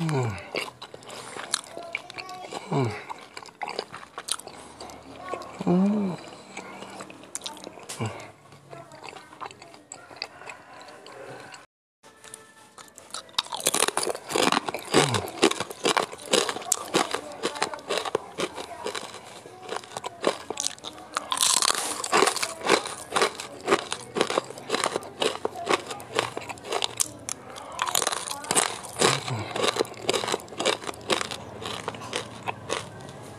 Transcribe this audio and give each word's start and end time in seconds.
음. 0.00 0.30
음. 2.72 2.86
음. 5.66 6.16
Mm-hmm. 29.30 29.59